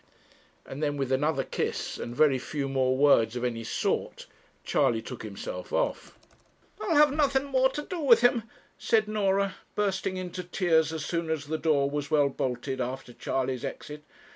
[0.65, 4.25] And then with another kiss, and very few more words of any sort,
[4.63, 6.17] Charley took himself off.
[6.81, 8.41] 'I'll have nothing more to do with him,'
[8.79, 13.63] said Norah, bursting into tears, as soon as the door was well bolted after Charley's
[13.63, 14.03] exit.